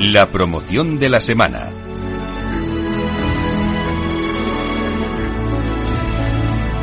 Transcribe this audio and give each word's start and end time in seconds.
La 0.00 0.30
promoción 0.30 0.98
de 0.98 1.08
la 1.08 1.20
semana. 1.20 1.70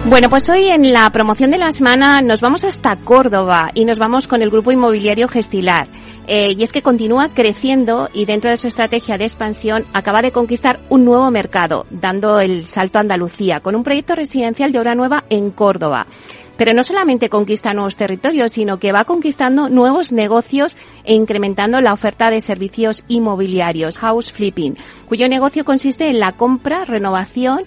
Bueno, 0.05 0.31
pues 0.31 0.49
hoy 0.49 0.69
en 0.69 0.91
la 0.91 1.11
promoción 1.11 1.51
de 1.51 1.59
la 1.59 1.71
semana 1.71 2.23
nos 2.23 2.41
vamos 2.41 2.63
hasta 2.63 2.95
Córdoba 2.95 3.69
y 3.75 3.85
nos 3.85 3.99
vamos 3.99 4.27
con 4.27 4.41
el 4.41 4.49
grupo 4.49 4.71
inmobiliario 4.71 5.27
Gestilar. 5.27 5.87
Eh, 6.27 6.55
y 6.57 6.63
es 6.63 6.71
que 6.71 6.81
continúa 6.81 7.29
creciendo 7.33 8.09
y 8.13 8.25
dentro 8.25 8.49
de 8.49 8.57
su 8.57 8.67
estrategia 8.67 9.17
de 9.17 9.25
expansión 9.25 9.85
acaba 9.93 10.21
de 10.21 10.31
conquistar 10.31 10.79
un 10.89 11.03
nuevo 11.03 11.29
mercado, 11.31 11.85
dando 11.89 12.39
el 12.39 12.67
salto 12.67 12.97
a 12.97 13.01
Andalucía, 13.01 13.59
con 13.59 13.75
un 13.75 13.83
proyecto 13.83 14.15
residencial 14.15 14.71
de 14.71 14.79
obra 14.79 14.95
nueva 14.95 15.25
en 15.29 15.51
Córdoba. 15.51 16.07
Pero 16.55 16.73
no 16.73 16.83
solamente 16.83 17.29
conquista 17.29 17.73
nuevos 17.73 17.97
territorios, 17.97 18.51
sino 18.51 18.77
que 18.77 18.91
va 18.91 19.05
conquistando 19.05 19.69
nuevos 19.69 20.11
negocios 20.11 20.77
e 21.03 21.15
incrementando 21.15 21.81
la 21.81 21.93
oferta 21.93 22.29
de 22.29 22.41
servicios 22.41 23.03
inmobiliarios, 23.07 23.97
house 23.97 24.31
flipping, 24.31 24.77
cuyo 25.07 25.27
negocio 25.27 25.65
consiste 25.65 26.09
en 26.09 26.19
la 26.19 26.33
compra, 26.33 26.85
renovación, 26.85 27.63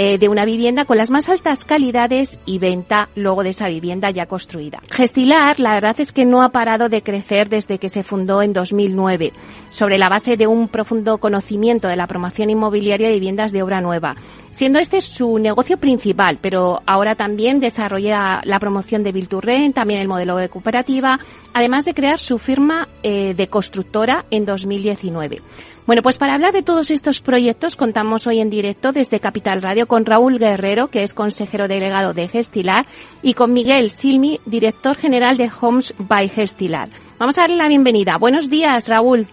eh, 0.00 0.16
de 0.16 0.28
una 0.28 0.44
vivienda 0.44 0.84
con 0.84 0.96
las 0.96 1.10
más 1.10 1.28
altas 1.28 1.64
calidades 1.64 2.38
y 2.46 2.58
venta 2.58 3.08
luego 3.16 3.42
de 3.42 3.50
esa 3.50 3.66
vivienda 3.66 4.10
ya 4.10 4.26
construida. 4.26 4.80
Gestilar, 4.90 5.58
la 5.58 5.72
verdad 5.72 5.98
es 5.98 6.12
que 6.12 6.24
no 6.24 6.44
ha 6.44 6.50
parado 6.50 6.88
de 6.88 7.02
crecer 7.02 7.48
desde 7.48 7.80
que 7.80 7.88
se 7.88 8.04
fundó 8.04 8.40
en 8.42 8.52
2009, 8.52 9.32
sobre 9.70 9.98
la 9.98 10.08
base 10.08 10.36
de 10.36 10.46
un 10.46 10.68
profundo 10.68 11.18
conocimiento 11.18 11.88
de 11.88 11.96
la 11.96 12.06
promoción 12.06 12.48
inmobiliaria 12.48 13.08
de 13.08 13.14
viviendas 13.14 13.50
de 13.50 13.64
obra 13.64 13.80
nueva, 13.80 14.14
siendo 14.50 14.78
este 14.78 15.00
su 15.00 15.38
negocio 15.38 15.76
principal, 15.76 16.38
pero 16.40 16.82
ahora 16.86 17.14
también 17.14 17.60
desarrolla 17.60 18.40
la 18.44 18.58
promoción 18.58 19.02
de 19.02 19.12
Bilturren, 19.12 19.72
también 19.72 20.00
el 20.00 20.08
modelo 20.08 20.36
de 20.36 20.48
cooperativa, 20.48 21.20
además 21.54 21.84
de 21.84 21.94
crear 21.94 22.18
su 22.18 22.38
firma 22.38 22.88
eh, 23.02 23.34
de 23.36 23.48
constructora 23.48 24.24
en 24.30 24.44
2019. 24.44 25.40
Bueno, 25.88 26.02
pues 26.02 26.18
para 26.18 26.34
hablar 26.34 26.52
de 26.52 26.62
todos 26.62 26.90
estos 26.90 27.22
proyectos 27.22 27.74
contamos 27.74 28.26
hoy 28.26 28.40
en 28.40 28.50
directo 28.50 28.92
desde 28.92 29.20
Capital 29.20 29.62
Radio 29.62 29.88
con 29.88 30.04
Raúl 30.04 30.38
Guerrero, 30.38 30.88
que 30.88 31.02
es 31.02 31.14
consejero 31.14 31.66
delegado 31.66 32.12
de 32.12 32.28
Gestilar, 32.28 32.84
y 33.22 33.32
con 33.32 33.54
Miguel 33.54 33.90
Silmi, 33.90 34.38
director 34.44 34.96
general 34.96 35.38
de 35.38 35.50
Homes 35.60 35.94
by 35.96 36.28
Gestilar. 36.28 36.90
Vamos 37.18 37.38
a 37.38 37.40
darle 37.40 37.56
la 37.56 37.68
bienvenida. 37.68 38.18
Buenos 38.18 38.50
días, 38.50 38.86
Raúl. 38.86 39.26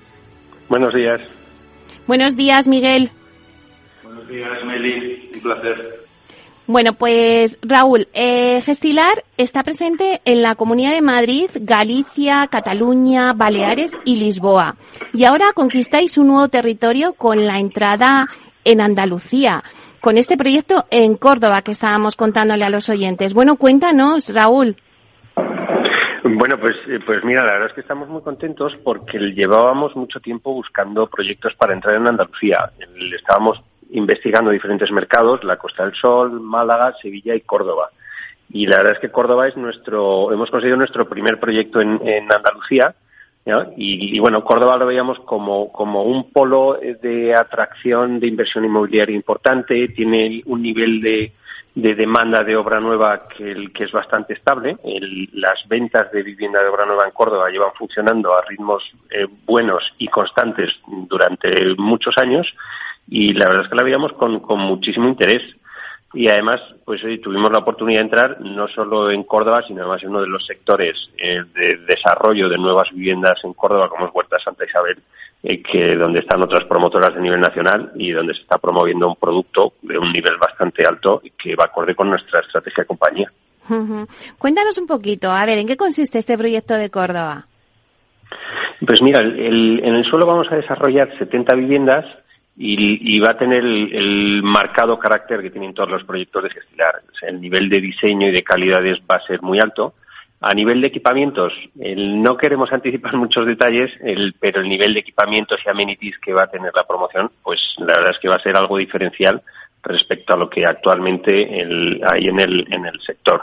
Buenos 0.70 0.94
días. 0.94 1.20
Buenos 2.08 2.38
días, 2.38 2.70
Miguel. 2.70 3.12
Buenos 4.26 4.30
días, 4.30 4.66
Meli. 4.66 5.30
Un 5.36 5.42
placer. 5.42 6.06
Bueno, 6.68 6.94
pues 6.94 7.60
Raúl, 7.62 8.08
eh, 8.14 8.60
Gestilar 8.62 9.24
está 9.38 9.62
presente 9.62 10.22
en 10.26 10.42
la 10.42 10.56
Comunidad 10.56 10.94
de 10.94 11.02
Madrid, 11.02 11.50
Galicia, 11.62 12.48
Cataluña, 12.50 13.34
Baleares 13.34 14.00
y 14.04 14.16
Lisboa. 14.16 14.78
Y 15.14 15.26
ahora 15.26 15.46
conquistáis 15.54 16.18
un 16.18 16.28
nuevo 16.28 16.48
territorio 16.48 17.14
con 17.14 17.46
la 17.46 17.60
entrada 17.60 18.28
en 18.64 18.82
Andalucía, 18.82 19.64
con 20.02 20.18
este 20.18 20.38
proyecto 20.38 20.86
en 20.90 21.18
Córdoba 21.18 21.62
que 21.62 21.72
estábamos 21.72 22.16
contándole 22.16 22.66
a 22.66 22.72
los 22.72 22.90
oyentes. 22.90 23.34
Bueno, 23.34 23.58
cuéntanos, 23.58 24.34
Raúl. 24.34 24.76
Bueno, 26.24 26.60
pues, 26.60 26.76
eh, 26.88 27.00
pues 27.06 27.24
mira, 27.24 27.44
la 27.44 27.52
verdad 27.52 27.68
es 27.68 27.74
que 27.74 27.82
estamos 27.82 28.10
muy 28.10 28.24
contentos 28.24 28.74
porque 28.84 29.20
llevábamos 29.20 29.96
mucho 29.96 30.20
tiempo 30.20 30.52
buscando 30.52 31.06
proyectos 31.08 31.54
para 31.54 31.76
entrar 31.76 31.96
en 31.96 32.08
Andalucía. 32.08 32.72
Estábamos 33.16 33.62
investigando 33.96 34.52
diferentes 34.52 34.92
mercados, 34.92 35.44
la 35.44 35.58
Costa 35.58 35.84
del 35.84 35.96
Sol, 35.96 36.40
Málaga, 36.42 36.94
Sevilla 37.02 37.36
y 37.36 37.42
Córdoba. 37.42 37.90
Y 38.50 38.68
la 38.68 38.78
verdad 38.78 38.94
es 38.94 39.00
que 39.00 39.12
Córdoba 39.12 39.48
es 39.48 39.58
nuestro, 39.58 40.32
hemos 40.32 40.52
conseguido 40.52 40.78
nuestro 40.78 41.08
primer 41.08 41.40
proyecto 41.40 41.82
en, 41.82 42.00
Andalucía. 42.32 42.96
Y, 43.78 44.18
bueno, 44.20 44.44
Córdoba 44.44 44.78
lo 44.78 44.88
veíamos 44.88 45.20
como, 45.20 45.72
como 45.72 46.04
un 46.04 46.32
polo 46.32 46.80
de 47.02 47.36
atracción 47.36 48.20
de 48.20 48.28
inversión 48.28 48.66
inmobiliaria 48.66 49.16
importante, 49.16 49.88
tiene 49.90 50.42
un 50.46 50.64
nivel 50.64 51.00
de, 51.02 51.32
de 51.76 51.94
demanda 51.94 52.44
de 52.44 52.56
obra 52.56 52.80
nueva 52.80 53.28
que, 53.28 53.70
es 53.78 53.92
bastante 53.92 54.34
estable. 54.34 54.78
las 55.34 55.68
ventas 55.68 56.10
de 56.12 56.24
vivienda 56.24 56.62
de 56.62 56.70
obra 56.70 56.86
nueva 56.86 57.06
en 57.06 57.12
Córdoba 57.12 57.50
llevan 57.50 57.74
funcionando 57.78 58.34
a 58.34 58.42
ritmos 58.44 58.84
eh, 59.12 59.28
buenos 59.46 59.84
y 59.98 60.08
constantes 60.08 60.72
durante 60.88 61.76
muchos 61.78 62.18
años 62.18 62.48
y 63.08 63.34
la 63.34 63.48
verdad 63.48 63.64
es 63.64 63.70
que 63.70 63.76
la 63.76 63.84
veíamos 63.84 64.14
con, 64.14 64.40
con 64.40 64.60
muchísimo 64.60 65.08
interés. 65.08 65.44
Y 66.14 66.30
además, 66.30 66.62
pues 66.86 67.04
hoy 67.04 67.18
tuvimos 67.18 67.52
la 67.52 67.60
oportunidad 67.60 68.00
de 68.00 68.06
entrar 68.06 68.40
no 68.40 68.70
solo 68.70 69.12
en 69.12 69.24
Córdoba, 69.24 69.64
sino 69.68 69.82
además 69.82 70.02
en 70.02 70.10
uno 70.10 70.22
de 70.22 70.28
los 70.28 70.46
sectores 70.46 71.10
eh, 71.18 71.44
de 71.54 71.78
desarrollo 71.86 72.48
de 72.48 72.58
nuevas 72.58 72.90
viviendas 72.94 73.44
en 73.44 73.54
Córdoba, 73.54 73.90
como 73.90 74.06
es 74.08 74.16
Huerta 74.16 74.40
Santa 74.40 74.64
Isabel, 74.64 74.98
eh, 75.44 75.62
que 75.62 75.96
donde 75.98 76.20
están 76.20 76.42
otras 76.42 76.64
promotoras 76.66 77.14
de 77.14 77.22
nivel 77.22 77.42
nacional 77.42 77.92
y 77.96 78.12
donde 78.12 78.34
se 78.34 78.44
está 78.44 78.58
promoviendo 78.58 79.10
un 79.10 79.18
producto 79.18 79.74
de 79.82 79.98
un 79.98 80.14
nivel 80.14 80.38
bastante 80.38 80.88
alto 80.88 81.20
y 81.22 81.32
que 81.32 81.54
va 81.56 81.66
acorde 81.66 81.96
con 81.96 82.10
nuestra 82.10 82.40
estrategia 82.40 82.84
de 82.84 82.88
compañía. 82.88 83.32
Cuéntanos 84.38 84.78
un 84.78 84.88
poquito, 84.88 85.32
a 85.32 85.44
ver, 85.46 85.58
¿en 85.58 85.68
qué 85.68 85.76
consiste 85.76 86.20
este 86.20 86.38
proyecto 86.38 86.76
de 86.76 86.90
Córdoba? 86.90 87.48
Pues 88.88 89.02
mira, 89.02 89.20
en 89.20 89.96
el 89.96 90.06
suelo 90.06 90.26
vamos 90.26 90.50
a 90.50 90.56
desarrollar 90.56 91.18
70 91.18 91.56
viviendas 91.56 92.06
y, 92.58 93.20
va 93.20 93.32
a 93.32 93.38
tener 93.38 93.64
el, 93.64 94.42
marcado 94.44 94.98
carácter 94.98 95.42
que 95.42 95.50
tienen 95.50 95.74
todos 95.74 95.90
los 95.90 96.04
proyectos 96.04 96.44
de 96.44 96.50
Gestilar. 96.50 97.02
el 97.22 97.42
nivel 97.42 97.70
de 97.70 97.82
diseño 97.82 98.28
y 98.28 98.32
de 98.32 98.44
calidades 98.44 99.00
va 99.10 99.16
a 99.16 99.22
ser 99.22 99.42
muy 99.42 99.60
alto. 99.60 99.94
A 100.42 100.54
nivel 100.54 100.80
de 100.82 100.88
equipamientos, 100.88 101.54
no 101.76 102.38
queremos 102.38 102.72
anticipar 102.72 103.14
muchos 103.18 103.46
detalles, 103.46 103.92
pero 104.40 104.62
el 104.62 104.70
nivel 104.70 104.94
de 104.94 105.00
equipamientos 105.02 105.60
y 105.66 105.70
amenities 105.70 106.18
que 106.20 106.34
va 106.34 106.44
a 106.44 106.52
tener 106.52 106.72
la 106.74 106.86
promoción, 106.86 107.32
pues 107.44 107.60
la 107.78 107.94
verdad 107.98 108.12
es 108.12 108.20
que 108.20 108.30
va 108.30 108.36
a 108.36 108.44
ser 108.44 108.56
algo 108.56 108.78
diferencial 108.78 109.42
respecto 109.86 110.34
a 110.34 110.38
lo 110.38 110.50
que 110.50 110.66
actualmente 110.66 111.32
hay 112.06 112.28
en 112.28 112.40
el, 112.40 112.68
en 112.72 112.86
el 112.86 113.00
sector. 113.02 113.42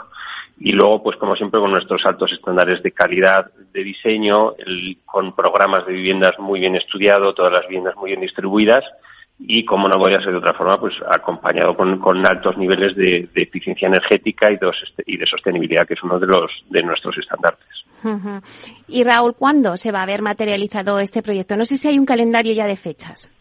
Y 0.59 0.71
luego, 0.71 1.03
pues 1.03 1.17
como 1.17 1.35
siempre, 1.35 1.59
con 1.59 1.71
nuestros 1.71 2.05
altos 2.05 2.31
estándares 2.31 2.83
de 2.83 2.91
calidad 2.91 3.51
de 3.73 3.83
diseño, 3.83 4.53
con 5.05 5.35
programas 5.35 5.85
de 5.85 5.93
viviendas 5.93 6.37
muy 6.39 6.59
bien 6.59 6.75
estudiados, 6.75 7.35
todas 7.35 7.51
las 7.51 7.67
viviendas 7.67 7.95
muy 7.95 8.11
bien 8.11 8.21
distribuidas 8.21 8.83
y, 9.39 9.65
como 9.65 9.87
no 9.87 9.99
podría 9.99 10.21
ser 10.21 10.31
de 10.31 10.37
otra 10.37 10.53
forma, 10.53 10.79
pues 10.79 10.93
acompañado 11.09 11.75
con, 11.75 12.25
altos 12.25 12.57
niveles 12.57 12.95
de, 12.95 13.27
eficiencia 13.35 13.87
energética 13.87 14.51
y 14.51 14.57
de, 14.57 14.71
y 15.05 15.17
de 15.17 15.25
sostenibilidad, 15.25 15.87
que 15.87 15.95
es 15.95 16.03
uno 16.03 16.19
de 16.19 16.27
los 16.27 16.51
de 16.69 16.83
nuestros 16.83 17.17
estándares. 17.17 17.59
Y 18.87 19.03
Raúl, 19.03 19.33
¿cuándo 19.33 19.75
se 19.75 19.91
va 19.91 20.03
a 20.03 20.05
ver 20.05 20.21
materializado 20.21 20.99
este 20.99 21.23
proyecto? 21.23 21.57
No 21.57 21.65
sé 21.65 21.77
si 21.77 21.87
hay 21.87 21.99
un 21.99 22.05
calendario 22.05 22.53
ya 22.53 22.67
de 22.67 22.77
fechas. 22.77 23.31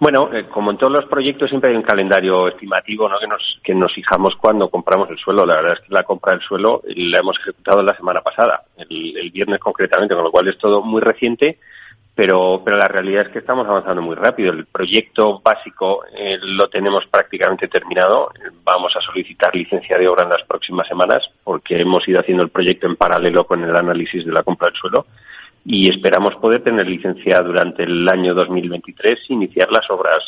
Bueno, 0.00 0.30
eh, 0.32 0.46
como 0.48 0.70
en 0.70 0.76
todos 0.76 0.92
los 0.92 1.04
proyectos 1.06 1.48
siempre 1.48 1.70
hay 1.70 1.76
un 1.76 1.82
calendario 1.82 2.48
estimativo 2.48 3.08
¿no? 3.08 3.18
que, 3.18 3.26
nos, 3.26 3.60
que 3.62 3.74
nos 3.74 3.92
fijamos 3.92 4.34
cuando 4.36 4.68
compramos 4.68 5.08
el 5.10 5.18
suelo. 5.18 5.46
La 5.46 5.56
verdad 5.56 5.74
es 5.74 5.80
que 5.80 5.94
la 5.94 6.02
compra 6.02 6.34
del 6.34 6.42
suelo 6.42 6.82
la 6.84 7.20
hemos 7.20 7.38
ejecutado 7.38 7.82
la 7.82 7.96
semana 7.96 8.20
pasada, 8.20 8.64
el, 8.76 9.30
viernes 9.30 9.60
concretamente, 9.60 10.14
con 10.14 10.24
lo 10.24 10.30
cual 10.30 10.48
es 10.48 10.58
todo 10.58 10.82
muy 10.82 11.00
reciente, 11.00 11.58
pero, 12.14 12.62
pero 12.64 12.76
la 12.76 12.86
realidad 12.86 13.26
es 13.26 13.28
que 13.30 13.40
estamos 13.40 13.66
avanzando 13.66 14.00
muy 14.00 14.14
rápido. 14.14 14.52
El 14.52 14.66
proyecto 14.66 15.40
básico 15.40 16.04
eh, 16.16 16.38
lo 16.40 16.68
tenemos 16.68 17.04
prácticamente 17.06 17.66
terminado. 17.66 18.30
Vamos 18.62 18.94
a 18.96 19.00
solicitar 19.00 19.54
licencia 19.54 19.98
de 19.98 20.06
obra 20.06 20.24
en 20.24 20.30
las 20.30 20.44
próximas 20.44 20.86
semanas 20.86 21.28
porque 21.42 21.80
hemos 21.80 22.06
ido 22.06 22.20
haciendo 22.20 22.44
el 22.44 22.50
proyecto 22.50 22.86
en 22.86 22.96
paralelo 22.96 23.44
con 23.46 23.64
el 23.64 23.74
análisis 23.74 24.24
de 24.24 24.32
la 24.32 24.44
compra 24.44 24.68
del 24.68 24.78
suelo 24.78 25.06
y 25.64 25.88
esperamos 25.88 26.34
poder 26.36 26.62
tener 26.62 26.86
licencia 26.86 27.40
durante 27.40 27.84
el 27.84 28.08
año 28.08 28.34
2023 28.34 29.18
e 29.28 29.32
iniciar 29.32 29.70
las 29.70 29.90
obras 29.90 30.22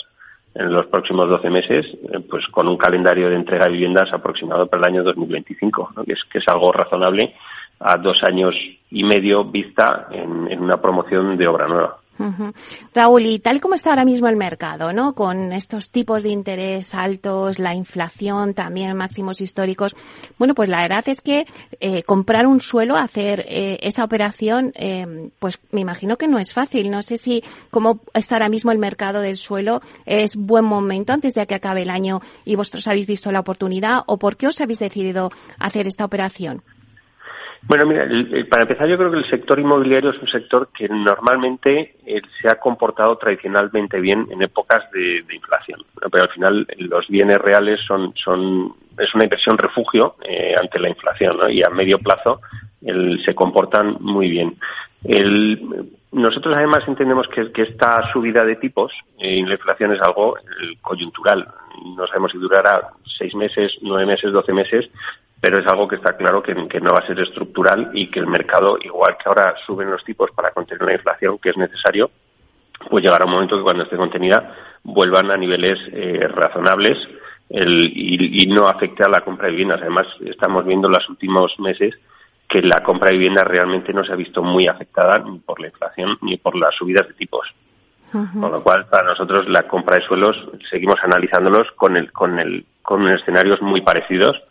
en 0.55 0.73
los 0.73 0.87
próximos 0.87 1.29
12 1.29 1.51
meses, 1.51 1.87
eh, 1.87 2.21
pues 2.29 2.47
con 2.49 2.67
un 2.67 2.79
calendario 2.79 3.29
de 3.29 3.37
entrega 3.37 3.67
de 3.67 3.73
viviendas 3.73 4.13
aproximado 4.13 4.67
para 4.67 4.83
el 4.89 4.95
año 4.95 5.03
2025, 5.03 5.93
que, 6.07 6.13
es, 6.13 6.25
que 6.25 6.39
es 6.39 6.49
algo 6.49 6.73
razonable 6.73 7.35
a 7.79 7.99
dos 7.99 8.23
años 8.23 8.55
y 8.91 9.05
medio 9.05 9.45
vista 9.45 10.09
en 10.11 10.61
una 10.61 10.81
promoción 10.81 11.37
de 11.37 11.47
obra 11.47 11.69
nueva. 11.69 11.99
Raúl, 12.95 13.27
y 13.27 13.39
tal 13.39 13.61
como 13.61 13.75
está 13.75 13.91
ahora 13.91 14.05
mismo 14.05 14.29
el 14.29 14.37
mercado, 14.37 14.93
¿no? 14.93 15.15
Con 15.15 15.53
estos 15.53 15.91
tipos 15.91 16.23
de 16.23 16.31
interés 16.31 16.95
altos, 16.95 17.59
la 17.59 17.75
inflación 17.75 18.55
también 18.55 18.97
máximos 18.97 19.41
históricos, 19.41 19.95
bueno, 20.39 20.55
pues 20.55 20.69
la 20.69 20.83
verdad 20.83 21.05
es 21.09 21.21
que 21.21 21.47
eh, 21.81 22.03
comprar 22.03 22.47
un 22.47 22.61
suelo, 22.61 22.97
hacer 22.97 23.45
eh, 23.49 23.79
esa 23.83 24.05
operación, 24.05 24.73
eh, 24.75 25.31
pues 25.39 25.59
me 25.71 25.81
imagino 25.81 26.17
que 26.17 26.29
no 26.29 26.39
es 26.39 26.53
fácil. 26.53 26.91
No 26.91 27.03
sé 27.03 27.19
si 27.19 27.43
cómo 27.71 28.01
está 28.15 28.37
ahora 28.37 28.49
mismo 28.49 28.73
el 28.73 28.79
mercado 28.79 29.21
del 29.21 29.37
suelo 29.37 29.81
es 30.05 30.37
buen 30.37 30.65
momento 30.65 31.13
antes 31.13 31.35
de 31.35 31.47
que 31.47 31.55
acabe 31.55 31.83
el 31.83 31.91
año 31.91 32.21
y 32.45 32.57
vosotros 32.57 32.87
habéis 32.89 33.07
visto 33.07 33.33
la 33.33 33.41
oportunidad 33.41 34.01
o 34.07 34.19
por 34.19 34.37
qué 34.37 34.47
os 34.47 34.61
habéis 34.61 34.79
decidido 34.79 35.31
hacer 35.59 35.87
esta 35.87 36.05
operación. 36.05 36.63
Bueno, 37.63 37.87
mira, 37.87 38.07
para 38.49 38.63
empezar 38.63 38.89
yo 38.89 38.97
creo 38.97 39.11
que 39.11 39.19
el 39.19 39.31
sector 39.31 39.59
inmobiliario 39.59 40.11
es 40.11 40.19
un 40.19 40.29
sector 40.29 40.69
que 40.73 40.89
normalmente 40.89 41.97
eh, 42.07 42.23
se 42.41 42.49
ha 42.49 42.57
comportado 42.57 43.17
tradicionalmente 43.17 44.01
bien 44.01 44.27
en 44.31 44.43
épocas 44.43 44.91
de, 44.93 45.25
inflación, 45.35 45.83
pero 46.11 46.25
al 46.25 46.31
final 46.31 46.67
los 46.79 47.09
bienes 47.09 47.39
reales 47.39 47.81
son, 47.87 48.15
son 48.17 48.75
es 48.99 49.15
una 49.15 49.25
inversión 49.25 49.59
refugio 49.59 50.17
eh, 50.23 50.55
ante 50.59 50.79
la 50.79 50.89
inflación 50.89 51.39
y 51.51 51.63
a 51.63 51.71
medio 51.71 51.99
plazo 51.99 52.41
se 53.25 53.35
comportan 53.35 53.97
muy 54.01 54.31
bien. 54.31 54.57
El, 55.03 55.91
nosotros 56.13 56.55
además 56.57 56.85
entendemos 56.87 57.29
que, 57.29 57.51
esta 57.63 58.11
subida 58.13 58.45
de 58.45 58.57
tipos 58.57 58.93
y 59.19 59.45
la 59.45 59.55
inflación 59.55 59.93
es 59.93 60.01
algo 60.01 60.37
coyuntural. 60.81 61.47
No 61.97 62.07
sabemos 62.07 62.33
si 62.33 62.39
durará 62.39 62.91
seis 63.19 63.35
meses, 63.35 63.77
nueve 63.83 64.07
meses, 64.07 64.33
doce 64.33 64.53
meses, 64.53 64.89
pero 65.41 65.59
es 65.59 65.67
algo 65.67 65.87
que 65.87 65.97
está 65.97 66.17
claro 66.17 66.43
que, 66.43 66.55
no 66.55 66.91
va 66.93 67.01
a 67.03 67.07
ser 67.07 67.21
estructural 67.21 67.91
y 67.93 68.11
que 68.11 68.21
el 68.21 68.27
mercado, 68.27 68.79
igual 68.81 69.17
que 69.17 69.29
ahora 69.29 69.55
suben 69.67 69.91
los 69.91 70.03
tipos 70.05 70.31
para 70.33 70.51
contener 70.51 70.83
la 70.83 70.95
inflación, 70.95 71.39
que 71.39 71.51
es 71.51 71.57
necesario, 71.57 72.11
pues 72.91 73.05
llegará 73.05 73.25
un 73.27 73.33
momento 73.33 73.57
que 73.57 73.63
cuando 73.63 73.85
esté 73.85 73.97
contenida 73.97 74.55
vuelvan 74.83 75.31
a 75.31 75.37
niveles 75.37 75.79
eh, 75.93 76.27
razonables 76.29 76.99
y, 77.49 78.47
no 78.49 78.67
afecte 78.67 79.05
a 79.05 79.09
la 79.09 79.21
compra 79.21 79.47
de 79.47 79.53
viviendas. 79.53 79.81
Además, 79.81 80.07
estamos 80.25 80.65
viendo 80.65 80.89
en 80.89 80.95
los 80.95 81.09
últimos 81.09 81.59
meses 81.59 81.95
que 82.49 82.63
la 82.63 82.83
compra 82.83 83.11
de 83.11 83.19
vivienda 83.19 83.45
realmente 83.45 83.93
no 83.93 84.05
se 84.05 84.13
ha 84.13 84.17
visto 84.17 84.43
muy 84.43 84.67
afectada 84.67 85.19
ni 85.19 85.39
por 85.39 85.61
la 85.61 85.69
inflación 85.69 86.17
ni 86.23 86.39
por 86.39 86.57
las 86.57 86.75
subidas 86.75 87.07
de 87.09 87.15
tipos. 87.15 87.47
Con 88.13 88.51
lo 88.51 88.63
cual, 88.63 88.87
para 88.87 89.09
nosotros, 89.09 89.47
la 89.49 89.65
compra 89.65 89.97
de 89.97 90.07
suelos 90.07 90.37
seguimos 90.71 90.97
analizándolos 91.03 91.71
con, 91.73 91.99
el, 91.99 92.11
con, 92.13 92.39
el, 92.39 92.65
con 92.81 93.07
escenarios 93.11 93.61
muy 93.61 93.83
parecidos 93.83 94.43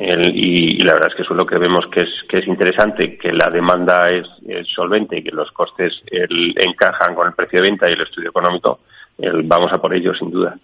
y, 0.00 0.78
la 0.84 0.92
verdad 0.92 1.08
es 1.08 1.14
que 1.16 1.22
eso 1.22 1.32
es 1.32 1.38
lo 1.38 1.46
que 1.46 1.58
vemos 1.58 1.86
que 1.88 2.02
es, 2.02 2.10
que 2.28 2.38
es 2.38 2.46
interesante, 2.46 3.18
que 3.18 3.32
la 3.32 3.50
demanda 3.50 4.10
es, 4.10 4.28
solvente 4.74 5.18
y 5.18 5.24
que 5.24 5.32
los 5.32 5.50
costes 5.50 6.02
encajan 6.10 7.16
con 7.16 7.26
el 7.26 7.34
precio 7.34 7.60
de 7.60 7.68
venta 7.68 7.90
y 7.90 7.94
el 7.94 8.02
estudio 8.02 8.30
económico, 8.30 8.80
vamos 9.44 9.72
a 9.72 9.78
por 9.78 9.92
ello 9.94 10.14
sin 10.14 10.30
duda. 10.30 10.56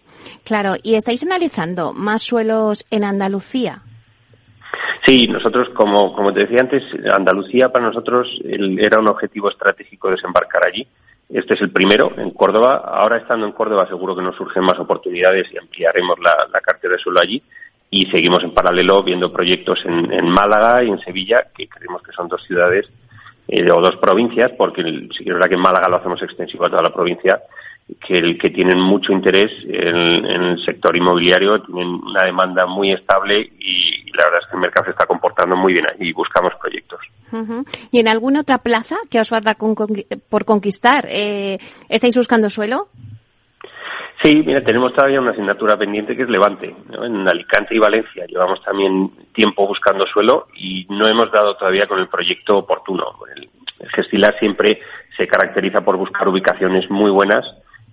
Claro, 0.44 0.74
¿y 0.82 0.94
estáis 0.94 1.24
analizando 1.24 1.92
más 1.92 2.22
suelos 2.22 2.86
en 2.90 3.02
Andalucía? 3.02 3.82
Sí, 5.04 5.26
nosotros, 5.26 5.68
como, 5.70 6.14
como 6.14 6.32
te 6.32 6.40
decía 6.40 6.60
antes, 6.60 6.84
Andalucía 7.12 7.70
para 7.70 7.86
nosotros 7.86 8.28
era 8.44 9.00
un 9.00 9.08
objetivo 9.08 9.50
estratégico 9.50 10.10
desembarcar 10.10 10.66
allí. 10.66 10.86
Este 11.28 11.54
es 11.54 11.60
el 11.60 11.70
primero 11.70 12.12
en 12.16 12.30
Córdoba. 12.30 12.84
Ahora 12.86 13.16
estando 13.16 13.46
en 13.46 13.52
Córdoba 13.52 13.88
seguro 13.88 14.14
que 14.14 14.22
nos 14.22 14.36
surgen 14.36 14.64
más 14.64 14.78
oportunidades 14.78 15.48
y 15.52 15.58
ampliaremos 15.58 16.18
la, 16.20 16.46
la 16.52 16.60
cartera 16.60 16.94
de 16.94 17.00
suelo 17.00 17.20
allí 17.20 17.42
y 17.94 18.06
seguimos 18.06 18.42
en 18.42 18.52
paralelo 18.52 19.04
viendo 19.04 19.32
proyectos 19.32 19.78
en, 19.84 20.28
Málaga 20.28 20.82
y 20.82 20.88
en 20.88 20.98
Sevilla, 20.98 21.44
que 21.56 21.68
creemos 21.68 22.02
que 22.02 22.10
son 22.10 22.26
dos 22.26 22.42
ciudades 22.44 22.90
eh, 23.46 23.70
o 23.72 23.80
dos 23.80 23.94
provincias, 23.98 24.50
porque 24.58 24.82
sí 24.82 25.22
que 25.22 25.30
es 25.30 25.34
verdad 25.34 25.48
que 25.48 25.54
en 25.54 25.60
Málaga 25.60 25.88
lo 25.88 25.98
hacemos 25.98 26.20
extensivo 26.20 26.66
a 26.66 26.70
toda 26.70 26.82
la 26.82 26.92
provincia, 26.92 27.40
que, 28.04 28.18
el, 28.18 28.36
que 28.36 28.50
tienen 28.50 28.80
mucho 28.80 29.12
interés 29.12 29.52
en, 29.68 30.26
el 30.26 30.64
sector 30.64 30.96
inmobiliario, 30.96 31.62
tienen 31.62 31.86
una 31.86 32.24
demanda 32.24 32.66
muy 32.66 32.90
estable 32.90 33.38
y, 33.60 34.10
la 34.10 34.24
verdad 34.24 34.40
es 34.42 34.46
que 34.48 34.56
el 34.56 34.60
mercado 34.60 34.86
se 34.86 34.90
está 34.90 35.06
comportando 35.06 35.56
muy 35.56 35.72
bien 35.72 35.86
y 36.00 36.12
buscamos 36.12 36.52
proyectos. 36.60 37.00
¿Y 37.92 38.00
en 38.00 38.08
alguna 38.08 38.40
otra 38.40 38.58
plaza 38.58 38.96
que 39.08 39.20
os 39.20 39.28
falta 39.28 39.56
por 40.28 40.44
conquistar? 40.44 41.06
Eh, 41.08 41.58
¿Estáis 41.88 42.16
buscando 42.16 42.50
suelo? 42.50 42.88
Sí, 44.22 44.42
mira, 44.46 44.62
tenemos 44.62 44.92
todavía 44.94 45.20
una 45.20 45.32
asignatura 45.32 45.76
pendiente 45.76 46.16
que 46.16 46.22
es 46.22 46.28
Levante. 46.28 46.74
En 46.92 47.28
Alicante 47.28 47.74
y 47.74 47.78
Valencia 47.78 48.24
llevamos 48.26 48.62
también 48.62 49.10
tiempo 49.32 49.66
buscando 49.66 50.06
suelo 50.06 50.46
y 50.54 50.86
no 50.88 51.06
hemos 51.08 51.30
dado 51.32 51.56
todavía 51.56 51.86
con 51.86 51.98
el 51.98 52.08
proyecto 52.08 52.58
oportuno. 52.58 53.04
El, 53.34 53.48
Gestilar 53.94 54.38
siempre 54.38 54.80
se 55.14 55.26
caracteriza 55.26 55.84
por 55.84 55.98
buscar 55.98 56.26
ubicaciones 56.26 56.88
muy 56.88 57.10
buenas 57.10 57.44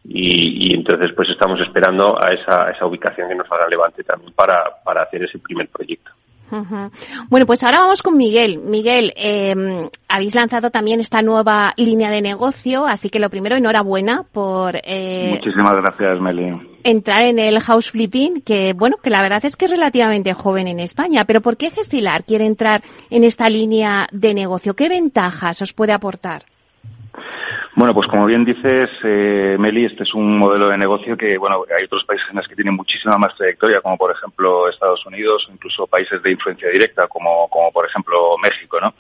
y, 0.06 0.74
entonces 0.74 1.12
pues 1.12 1.30
estamos 1.30 1.60
esperando 1.60 2.18
a 2.18 2.30
esa, 2.30 2.72
esa 2.72 2.86
ubicación 2.86 3.28
que 3.28 3.36
nos 3.36 3.52
haga 3.52 3.68
Levante 3.68 4.04
también 4.04 4.32
para, 4.32 4.82
para 4.86 5.04
hacer 5.04 5.24
ese 5.24 5.40
primer 5.40 5.68
proyecto. 5.68 6.12
Bueno, 7.30 7.46
pues 7.46 7.64
ahora 7.64 7.80
vamos 7.80 8.04
con 8.04 8.18
Miguel. 8.18 8.60
Miguel, 8.60 9.14
eh, 9.16 9.90
habéis 10.08 10.36
lanzado 10.36 10.70
también 10.70 11.00
esta 11.00 11.22
nueva 11.22 11.74
línea 11.78 12.10
de 12.10 12.22
negocio, 12.22 12.86
así 12.86 13.10
que 13.10 13.20
lo 13.20 13.30
primero, 13.30 13.56
enhorabuena 13.56 14.24
por... 14.32 14.80
Eh, 14.84 15.32
Muchísimas 15.36 15.74
gracias, 15.82 16.20
Meli. 16.20 16.70
Entrar 16.84 17.22
en 17.22 17.40
el 17.40 17.60
house 17.60 17.92
flipping, 17.92 18.42
que 18.42 18.74
bueno, 18.74 18.98
que 19.02 19.10
la 19.10 19.22
verdad 19.22 19.46
es 19.46 19.56
que 19.56 19.66
es 19.66 19.72
relativamente 19.72 20.34
joven 20.34 20.68
en 20.68 20.80
España, 20.80 21.26
pero 21.26 21.42
¿por 21.42 21.56
qué 21.56 21.70
Gestilar 21.70 22.24
quiere 22.24 22.46
entrar 22.46 22.82
en 23.10 23.24
esta 23.24 23.50
línea 23.50 24.08
de 24.12 24.34
negocio? 24.34 24.76
¿Qué 24.76 24.90
ventajas 24.90 25.62
os 25.62 25.74
puede 25.74 25.94
aportar? 25.94 26.51
Bueno, 27.74 27.94
pues 27.94 28.08
como 28.08 28.26
bien 28.26 28.44
dices, 28.44 28.90
eh, 29.04 29.56
Meli, 29.58 29.86
este 29.86 30.04
es 30.04 30.14
un 30.14 30.38
modelo 30.38 30.68
de 30.68 30.78
negocio 30.78 31.16
que, 31.16 31.38
bueno, 31.38 31.64
hay 31.76 31.86
otros 31.86 32.04
países 32.04 32.28
en 32.30 32.36
los 32.36 32.48
que 32.48 32.56
tienen 32.56 32.76
muchísima 32.76 33.18
más 33.18 33.34
trayectoria, 33.36 33.80
como 33.80 33.98
por 33.98 34.12
ejemplo 34.12 34.68
Estados 34.68 35.06
Unidos, 35.06 35.48
o 35.48 35.54
incluso 35.54 35.88
países 35.88 36.22
de 36.22 36.32
influencia 36.32 36.70
directa, 36.70 37.08
como, 37.08 37.48
como 37.50 37.72
por 37.72 37.86
ejemplo 37.86 38.36
México, 38.44 38.78
¿no? 38.82 38.94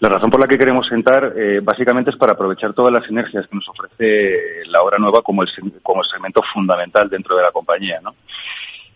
La 0.00 0.08
razón 0.08 0.28
por 0.28 0.40
la 0.40 0.48
que 0.48 0.58
queremos 0.58 0.90
entrar 0.90 1.34
eh, 1.36 1.60
básicamente 1.62 2.10
es 2.10 2.16
para 2.16 2.32
aprovechar 2.32 2.74
todas 2.74 2.92
las 2.92 3.06
sinergias 3.06 3.46
que 3.46 3.54
nos 3.54 3.68
ofrece 3.68 4.66
la 4.66 4.82
obra 4.82 4.98
nueva 4.98 5.22
como 5.22 5.44
el, 5.44 5.48
como 5.82 6.02
el 6.02 6.10
segmento 6.10 6.42
fundamental 6.52 7.08
dentro 7.08 7.36
de 7.36 7.42
la 7.44 7.52
compañía, 7.52 8.00
¿no? 8.02 8.16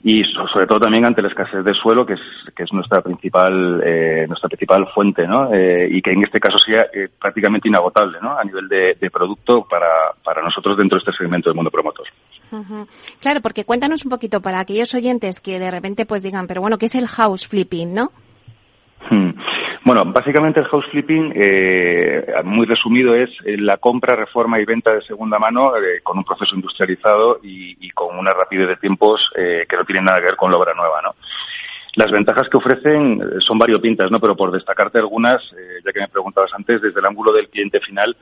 Y 0.03 0.23
sobre 0.25 0.67
todo 0.67 0.81
también 0.81 1.05
ante 1.05 1.23
la 1.23 1.29
escasez 1.29 1.65
de 1.65 1.75
suelo 1.75 2.07
que 2.07 2.15
es 2.15 2.21
que 2.55 2.63
es 2.63 2.73
nuestra 2.73 3.03
principal 3.03 3.83
eh, 3.85 4.27
nuestra 4.29 4.49
principal 4.49 4.87
fuente 4.95 5.27
no 5.27 5.53
eh, 5.53 5.89
y 5.91 6.01
que 6.01 6.13
en 6.13 6.23
este 6.23 6.39
caso 6.39 6.57
sea 6.59 6.87
eh, 6.93 7.09
prácticamente 7.21 7.69
inagotable 7.69 8.19
no 8.23 8.39
a 8.39 8.45
nivel 8.45 8.69
de, 8.69 9.11
producto 9.11 9.67
para, 9.69 10.13
para 10.23 10.43
nosotros 10.43 10.77
dentro 10.77 10.97
de 10.97 11.01
este 11.01 11.13
segmento 11.13 11.49
del 11.49 11.57
mundo 11.57 11.71
promotor. 11.71 12.07
Claro 13.21 13.41
porque 13.41 13.65
cuéntanos 13.65 14.05
un 14.05 14.11
poquito 14.11 14.41
para 14.41 14.61
aquellos 14.61 14.95
oyentes 14.95 15.41
que 15.41 15.59
de 15.59 15.71
repente 15.71 16.07
pues 16.07 16.23
digan 16.23 16.47
pero 16.47 16.61
bueno 16.61 16.79
qué 16.79 16.87
es 16.87 16.95
el 16.95 17.09
house 17.09 17.47
flipping 17.47 17.93
no. 17.93 18.13
Bueno, 19.89 20.05
básicamente 20.05 20.61
el 20.61 20.67
house 20.67 20.87
flipping, 20.91 21.33
eh, 21.35 22.27
muy 22.45 22.67
resumido, 22.67 23.15
es 23.15 23.31
eh, 23.45 23.57
la 23.57 23.79
compra, 23.79 24.17
reforma 24.17 24.61
y 24.61 24.65
venta 24.65 24.93
de 24.93 25.01
segunda 25.01 25.39
mano 25.39 25.77
eh, 25.77 26.01
con 26.03 26.19
un 26.19 26.25
proceso 26.25 26.55
industrializado 26.55 27.41
y, 27.43 27.89
con 27.91 28.19
una 28.19 28.33
rapidez 28.33 28.69
de 28.69 28.77
tiempos 28.77 29.31
que 29.35 29.77
no 29.77 29.85
tienen 29.85 30.05
nada 30.05 30.19
que 30.21 30.27
ver 30.27 30.37
con 30.37 30.51
la 30.51 30.59
obra 30.59 30.75
nueva, 30.75 31.01
¿no? 31.03 31.15
Las 31.95 32.13
ventajas 32.13 32.49
que 32.49 32.59
ofrecen 32.59 33.41
son 33.41 33.59
variopintas, 33.59 34.11
¿no? 34.11 34.21
Pero 34.21 34.37
por 34.37 34.53
destacarte 34.53 34.99
algunas, 34.99 35.43
ya 35.85 35.93
que 35.93 36.01
me 36.01 36.09
preguntabas 36.09 36.53
antes, 36.55 36.81
desde 36.81 37.01
el 37.01 37.07
ángulo 37.07 37.33
del 37.33 37.49
cliente 37.49 37.81
final, 37.81 38.15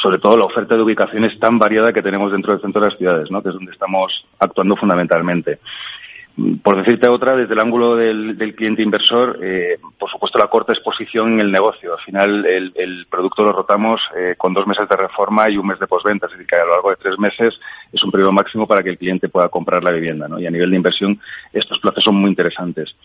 sobre 0.00 0.18
todo 0.18 0.36
la 0.36 0.44
oferta 0.44 0.76
de 0.76 0.82
ubicaciones 0.82 1.38
tan 1.40 1.58
variada 1.58 1.92
que 1.92 2.02
tenemos 2.02 2.30
dentro 2.30 2.52
del 2.52 2.62
centro 2.62 2.82
de 2.82 2.88
las 2.88 2.98
ciudades, 2.98 3.30
¿no? 3.30 3.42
que 3.42 3.48
es 3.48 3.54
donde 3.54 3.72
estamos 3.72 4.26
actuando 4.38 4.76
fundamentalmente. 4.76 5.58
Por 6.62 6.76
decirte 6.76 7.08
otra, 7.08 7.36
desde 7.36 7.54
el 7.54 7.60
ángulo 7.60 7.94
del, 7.94 8.54
cliente 8.56 8.82
inversor, 8.82 9.38
eh, 9.40 9.78
por 9.96 10.10
supuesto 10.10 10.36
la 10.38 10.48
corta 10.48 10.72
exposición 10.72 11.34
en 11.34 11.40
el 11.40 11.52
negocio. 11.52 11.92
Al 11.92 12.00
final 12.00 12.44
el, 12.44 13.06
producto 13.08 13.44
lo 13.44 13.52
rotamos 13.52 14.00
eh, 14.16 14.34
con 14.36 14.52
dos 14.52 14.66
meses 14.66 14.88
de 14.88 14.96
reforma 14.96 15.48
y 15.48 15.56
un 15.56 15.68
mes 15.68 15.78
de 15.78 15.86
posventa, 15.86 16.26
es 16.26 16.32
decir, 16.32 16.46
que 16.46 16.56
a 16.56 16.64
lo 16.64 16.72
largo 16.72 16.90
de 16.90 16.96
tres 16.96 17.18
meses 17.20 17.60
es 17.92 18.02
un 18.02 18.10
periodo 18.10 18.32
máximo 18.32 18.66
para 18.66 18.82
que 18.82 18.90
el 18.90 18.98
cliente 18.98 19.28
pueda 19.28 19.48
comprar 19.48 19.84
la 19.84 19.92
vivienda. 19.92 20.26
¿no? 20.26 20.40
Y 20.40 20.46
a 20.46 20.50
nivel 20.50 20.70
de 20.70 20.76
inversión 20.76 21.20
estos 21.52 21.78
plazos 21.78 22.02
son 22.02 22.16
muy 22.16 22.30
interesantes 22.30 22.96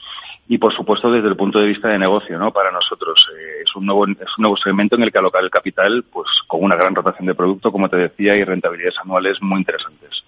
y 0.49 0.57
por 0.57 0.73
supuesto 0.73 1.11
desde 1.11 1.27
el 1.27 1.37
punto 1.37 1.59
de 1.59 1.67
vista 1.67 1.89
de 1.89 1.99
negocio, 1.99 2.39
¿no? 2.39 2.51
Para 2.51 2.71
nosotros 2.71 3.23
eh, 3.37 3.61
es 3.63 3.75
un 3.75 3.85
nuevo 3.85 4.07
es 4.07 4.37
un 4.37 4.41
nuevo 4.41 4.57
segmento 4.57 4.95
en 4.95 5.03
el 5.03 5.11
que 5.11 5.19
alocar 5.19 5.43
el 5.43 5.51
capital, 5.51 6.03
pues 6.11 6.27
con 6.47 6.63
una 6.63 6.75
gran 6.75 6.95
rotación 6.95 7.27
de 7.27 7.35
producto, 7.35 7.71
como 7.71 7.87
te 7.87 7.97
decía, 7.97 8.35
y 8.35 8.43
rentabilidades 8.43 8.97
anuales 8.97 9.39
muy 9.41 9.59
interesantes. 9.59 10.23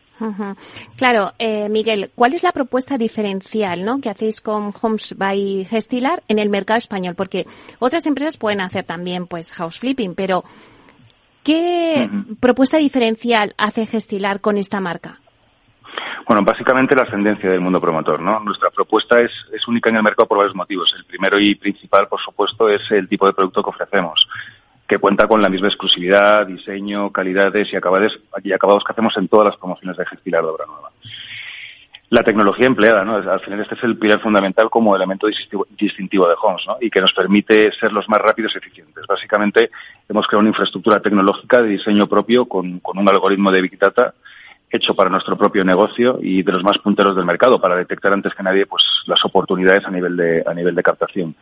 Claro, 0.95 1.33
eh, 1.39 1.69
Miguel, 1.69 2.11
¿cuál 2.15 2.33
es 2.33 2.43
la 2.43 2.51
propuesta 2.51 2.97
diferencial, 2.97 3.83
¿no? 3.83 3.99
Que 3.99 4.09
hacéis 4.09 4.41
con 4.41 4.73
Homes 4.81 5.15
by 5.17 5.65
Gestilar 5.65 6.23
en 6.27 6.39
el 6.39 6.49
mercado 6.49 6.77
español, 6.77 7.15
porque 7.15 7.47
otras 7.79 8.05
empresas 8.05 8.37
pueden 8.37 8.61
hacer 8.61 8.83
también, 8.83 9.27
pues, 9.27 9.53
house 9.53 9.79
flipping, 9.79 10.15
pero 10.15 10.43
¿qué 11.43 12.09
propuesta 12.39 12.77
diferencial 12.77 13.55
hace 13.57 13.85
Gestilar 13.85 14.41
con 14.41 14.57
esta 14.57 14.79
marca? 14.79 15.19
Bueno, 16.27 16.43
básicamente 16.43 16.95
la 16.95 17.03
ascendencia 17.03 17.49
del 17.49 17.59
mundo 17.59 17.81
promotor, 17.81 18.21
¿no? 18.21 18.39
Nuestra 18.39 18.69
propuesta 18.69 19.19
es, 19.19 19.31
es 19.51 19.67
única 19.67 19.89
en 19.89 19.97
el 19.97 20.03
mercado 20.03 20.27
por 20.27 20.37
varios 20.37 20.55
motivos. 20.55 20.93
El 20.95 21.05
primero 21.05 21.39
y 21.39 21.55
principal, 21.55 22.07
por 22.07 22.21
supuesto, 22.21 22.69
es 22.69 22.81
el 22.91 23.09
tipo 23.09 23.25
de 23.25 23.33
producto 23.33 23.63
que 23.63 23.69
ofrecemos 23.71 24.27
que 24.91 24.99
cuenta 24.99 25.25
con 25.25 25.41
la 25.41 25.47
misma 25.47 25.69
exclusividad, 25.69 26.45
diseño, 26.45 27.13
calidades 27.13 27.71
y 27.71 27.77
acabados, 27.77 28.19
y 28.43 28.51
acabados 28.51 28.83
que 28.83 28.91
hacemos 28.91 29.15
en 29.15 29.29
todas 29.29 29.45
las 29.45 29.55
promociones 29.55 29.95
de 29.95 30.05
Gestilar 30.05 30.43
de 30.43 30.49
Obra 30.49 30.65
Nueva. 30.65 30.89
La 32.09 32.23
tecnología 32.23 32.65
empleada, 32.67 33.05
¿no? 33.05 33.15
Al 33.15 33.39
final 33.39 33.61
este 33.61 33.75
es 33.75 33.83
el 33.85 33.97
pilar 33.97 34.19
fundamental 34.19 34.69
como 34.69 34.93
elemento 34.93 35.27
distintivo 35.79 36.27
de 36.27 36.35
Homes, 36.43 36.63
¿no? 36.67 36.75
Y 36.81 36.89
que 36.89 36.99
nos 36.99 37.13
permite 37.13 37.71
ser 37.71 37.93
los 37.93 38.09
más 38.09 38.19
rápidos 38.19 38.51
y 38.53 38.57
eficientes. 38.57 39.05
Básicamente 39.07 39.71
hemos 40.09 40.27
creado 40.27 40.41
una 40.41 40.49
infraestructura 40.49 40.99
tecnológica 40.99 41.61
de 41.61 41.69
diseño 41.69 42.07
propio 42.07 42.43
con, 42.45 42.81
con 42.81 42.97
un 42.97 43.07
algoritmo 43.07 43.49
de 43.49 43.61
Big 43.61 43.79
Data 43.79 44.13
hecho 44.69 44.93
para 44.93 45.09
nuestro 45.09 45.37
propio 45.37 45.63
negocio 45.63 46.19
y 46.21 46.43
de 46.43 46.51
los 46.51 46.63
más 46.65 46.77
punteros 46.79 47.15
del 47.15 47.23
mercado 47.23 47.61
para 47.61 47.77
detectar 47.77 48.11
antes 48.11 48.33
que 48.35 48.43
nadie 48.43 48.65
pues 48.65 48.83
las 49.05 49.23
oportunidades 49.23 49.85
a 49.85 49.91
nivel 49.91 50.17
de 50.17 50.43
a 50.45 50.53
nivel 50.53 50.75
de 50.75 50.83
captación 50.83 51.35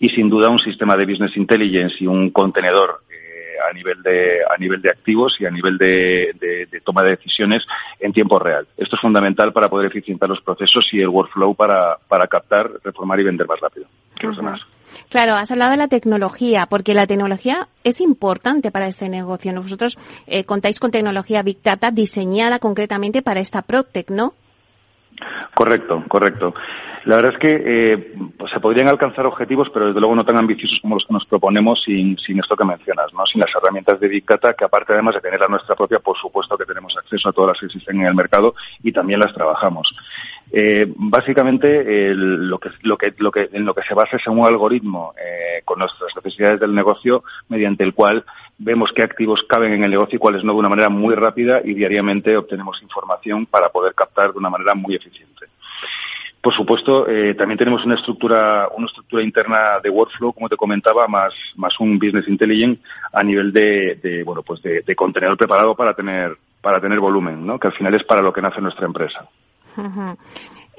y 0.00 0.08
sin 0.08 0.28
duda 0.28 0.48
un 0.48 0.58
sistema 0.58 0.96
de 0.96 1.04
business 1.04 1.36
intelligence 1.36 1.96
y 2.00 2.06
un 2.06 2.30
contenedor 2.30 3.02
eh, 3.10 3.56
a 3.70 3.72
nivel 3.72 4.02
de 4.02 4.38
a 4.42 4.56
nivel 4.58 4.80
de 4.82 4.90
activos 4.90 5.36
y 5.38 5.44
a 5.44 5.50
nivel 5.50 5.76
de, 5.78 6.34
de, 6.40 6.80
toma 6.80 7.02
de 7.02 7.10
decisiones 7.10 7.62
en 8.00 8.12
tiempo 8.12 8.38
real. 8.38 8.66
Esto 8.76 8.96
es 8.96 9.02
fundamental 9.02 9.52
para 9.52 9.68
poder 9.68 9.88
eficientar 9.88 10.28
los 10.28 10.40
procesos 10.40 10.88
y 10.92 11.00
el 11.00 11.08
workflow 11.08 11.54
para, 11.54 11.98
para 12.08 12.26
captar, 12.26 12.70
reformar 12.82 13.20
y 13.20 13.24
vender 13.24 13.46
más 13.46 13.60
rápido 13.60 13.86
que 14.18 14.26
los 14.26 14.36
demás. 14.36 14.60
Claro, 15.08 15.34
has 15.34 15.50
hablado 15.50 15.70
de 15.72 15.76
la 15.76 15.88
tecnología, 15.88 16.66
porque 16.68 16.94
la 16.94 17.06
tecnología 17.06 17.68
es 17.84 18.00
importante 18.00 18.70
para 18.70 18.88
este 18.88 19.08
negocio. 19.08 19.52
Vosotros 19.54 19.98
eh, 20.26 20.44
contáis 20.44 20.78
con 20.78 20.90
tecnología 20.90 21.42
Big 21.42 21.62
Data 21.62 21.90
diseñada 21.90 22.58
concretamente 22.58 23.22
para 23.22 23.40
esta 23.40 23.62
Proctec, 23.62 24.10
¿no? 24.10 24.34
Correcto, 25.54 26.04
correcto. 26.08 26.54
La 27.04 27.16
verdad 27.16 27.32
es 27.32 27.38
que 27.38 27.62
eh, 27.64 28.14
se 28.52 28.60
podrían 28.60 28.88
alcanzar 28.88 29.24
objetivos, 29.24 29.70
pero 29.72 29.86
desde 29.86 30.00
luego 30.00 30.14
no 30.14 30.24
tan 30.24 30.38
ambiciosos 30.38 30.78
como 30.82 30.96
los 30.96 31.06
que 31.06 31.14
nos 31.14 31.24
proponemos 31.24 31.82
sin, 31.82 32.18
sin 32.18 32.38
esto 32.38 32.56
que 32.56 32.64
mencionas, 32.64 33.12
¿no? 33.14 33.24
sin 33.26 33.40
las 33.40 33.50
herramientas 33.54 33.98
de 34.00 34.08
Big 34.08 34.26
Data, 34.26 34.52
que 34.52 34.64
aparte 34.64 34.92
además 34.92 35.14
de 35.14 35.22
tener 35.22 35.40
la 35.40 35.48
nuestra 35.48 35.74
propia, 35.74 35.98
por 35.98 36.18
supuesto 36.18 36.58
que 36.58 36.66
tenemos 36.66 36.94
acceso 36.96 37.30
a 37.30 37.32
todas 37.32 37.50
las 37.50 37.60
que 37.60 37.66
existen 37.66 38.00
en 38.00 38.06
el 38.06 38.14
mercado 38.14 38.54
y 38.82 38.92
también 38.92 39.20
las 39.20 39.32
trabajamos. 39.32 39.90
Eh, 40.52 40.86
básicamente, 40.96 42.14
lo, 42.14 42.58
que, 42.58 42.70
lo, 42.82 42.98
que, 42.98 43.14
lo 43.18 43.30
que, 43.30 43.48
en 43.52 43.64
lo 43.64 43.74
que 43.74 43.82
se 43.82 43.94
basa 43.94 44.16
es 44.16 44.26
un 44.26 44.44
algoritmo 44.44 45.14
eh, 45.16 45.62
con 45.64 45.78
nuestras 45.78 46.14
necesidades 46.16 46.60
del 46.60 46.74
negocio, 46.74 47.22
mediante 47.48 47.84
el 47.84 47.94
cual 47.94 48.24
vemos 48.58 48.92
qué 48.92 49.02
activos 49.02 49.44
caben 49.48 49.72
en 49.72 49.84
el 49.84 49.90
negocio 49.90 50.16
y 50.16 50.18
cuáles 50.18 50.42
no 50.42 50.52
de 50.52 50.58
una 50.58 50.68
manera 50.68 50.88
muy 50.88 51.14
rápida 51.14 51.60
y 51.64 51.74
diariamente 51.74 52.36
obtenemos 52.36 52.82
información 52.82 53.46
para 53.46 53.68
poder 53.68 53.94
captar 53.94 54.32
de 54.32 54.38
una 54.38 54.50
manera 54.50 54.74
muy 54.74 54.96
eficiente. 54.96 55.46
Por 56.40 56.54
supuesto, 56.54 57.06
eh, 57.06 57.34
también 57.34 57.58
tenemos 57.58 57.84
una 57.84 57.96
estructura, 57.96 58.68
una 58.74 58.86
estructura 58.86 59.22
interna 59.22 59.78
de 59.82 59.90
workflow, 59.90 60.32
como 60.32 60.48
te 60.48 60.56
comentaba, 60.56 61.06
más, 61.06 61.34
más 61.56 61.78
un 61.78 61.98
business 61.98 62.26
intelligence 62.28 62.80
a 63.12 63.22
nivel 63.22 63.52
de, 63.52 63.96
de 64.02 64.24
bueno, 64.24 64.42
pues 64.42 64.62
de, 64.62 64.80
de, 64.80 64.96
contenedor 64.96 65.36
preparado 65.36 65.74
para 65.74 65.92
tener, 65.92 66.38
para 66.62 66.80
tener 66.80 66.98
volumen, 66.98 67.46
¿no? 67.46 67.58
Que 67.58 67.68
al 67.68 67.74
final 67.74 67.94
es 67.94 68.04
para 68.04 68.22
lo 68.22 68.32
que 68.32 68.40
nace 68.40 68.60
nuestra 68.62 68.86
empresa. 68.86 69.28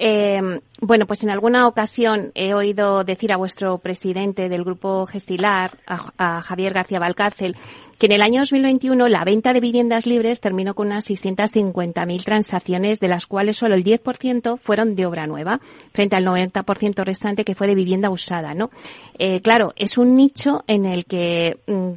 Eh, 0.04 0.62
bueno, 0.80 1.06
pues 1.06 1.24
en 1.24 1.30
alguna 1.30 1.68
ocasión 1.68 2.32
he 2.34 2.56
oído 2.56 3.04
decir 3.04 3.32
a 3.32 3.38
vuestro 3.38 3.78
presidente 3.78 4.50
del 4.50 4.64
grupo 4.64 5.06
Gestilar, 5.06 5.78
a, 5.86 6.42
Javier 6.42 6.74
García 6.74 6.98
Valcárcel, 6.98 7.56
que 8.00 8.08
en 8.08 8.14
el 8.14 8.24
año 8.24 8.40
2021 8.40 9.08
la 9.10 9.24
venta 9.24 9.54
de 9.54 9.60
viviendas 9.60 10.08
libres 10.08 10.42
terminó 10.42 10.74
con 10.74 10.88
unas 10.88 11.08
650.000 11.08 12.24
transacciones, 12.24 13.00
de 13.00 13.10
las 13.10 13.28
cuales 13.28 13.58
solo 13.58 13.76
el 13.76 13.84
10% 13.84 14.58
fueron 14.58 14.96
de 14.96 15.06
obra 15.06 15.28
nueva, 15.28 15.62
frente 15.94 16.16
al 16.16 16.26
90% 16.26 17.04
restante 17.04 17.46
que 17.46 17.54
fue 17.54 17.68
de 17.68 17.76
vivienda 17.76 18.10
usada, 18.10 18.56
¿no? 18.56 18.72
Eh, 19.20 19.42
claro, 19.42 19.74
es 19.76 20.00
un 20.00 20.16
nicho 20.16 20.64
en 20.66 20.86
el 20.86 21.06
que 21.06 21.60
mm, 21.68 21.92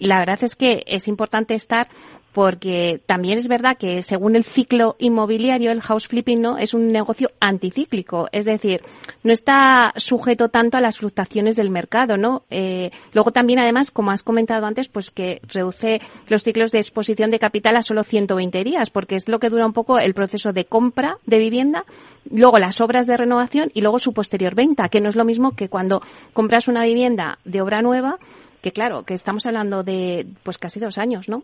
la 0.00 0.18
verdad 0.18 0.44
es 0.44 0.56
que 0.56 0.84
es 0.86 1.08
importante 1.08 1.54
estar 1.54 1.88
porque 2.36 3.00
también 3.06 3.38
es 3.38 3.48
verdad 3.48 3.78
que 3.78 4.02
según 4.02 4.36
el 4.36 4.44
ciclo 4.44 4.96
inmobiliario, 4.98 5.70
el 5.70 5.80
house 5.80 6.06
flipping 6.06 6.42
no 6.42 6.58
es 6.58 6.74
un 6.74 6.92
negocio 6.92 7.30
anticíclico, 7.40 8.28
es 8.30 8.44
decir, 8.44 8.82
no 9.22 9.32
está 9.32 9.94
sujeto 9.96 10.50
tanto 10.50 10.76
a 10.76 10.82
las 10.82 10.98
fluctuaciones 10.98 11.56
del 11.56 11.70
mercado, 11.70 12.18
¿no? 12.18 12.44
Eh, 12.50 12.90
luego 13.14 13.30
también, 13.30 13.58
además, 13.58 13.90
como 13.90 14.10
has 14.10 14.22
comentado 14.22 14.66
antes, 14.66 14.88
pues 14.88 15.10
que 15.10 15.40
reduce 15.48 16.02
los 16.28 16.42
ciclos 16.42 16.72
de 16.72 16.80
exposición 16.80 17.30
de 17.30 17.38
capital 17.38 17.74
a 17.74 17.80
solo 17.80 18.04
120 18.04 18.64
días, 18.64 18.90
porque 18.90 19.16
es 19.16 19.30
lo 19.30 19.38
que 19.38 19.48
dura 19.48 19.64
un 19.64 19.72
poco 19.72 19.98
el 19.98 20.12
proceso 20.12 20.52
de 20.52 20.66
compra 20.66 21.16
de 21.24 21.38
vivienda, 21.38 21.86
luego 22.30 22.58
las 22.58 22.82
obras 22.82 23.06
de 23.06 23.16
renovación 23.16 23.70
y 23.72 23.80
luego 23.80 23.98
su 23.98 24.12
posterior 24.12 24.54
venta, 24.54 24.90
que 24.90 25.00
no 25.00 25.08
es 25.08 25.16
lo 25.16 25.24
mismo 25.24 25.52
que 25.52 25.70
cuando 25.70 26.02
compras 26.34 26.68
una 26.68 26.84
vivienda 26.84 27.38
de 27.46 27.62
obra 27.62 27.80
nueva, 27.80 28.18
que 28.60 28.72
claro, 28.72 29.04
que 29.04 29.14
estamos 29.14 29.46
hablando 29.46 29.84
de 29.84 30.26
pues 30.42 30.58
casi 30.58 30.80
dos 30.80 30.98
años, 30.98 31.30
¿no? 31.30 31.42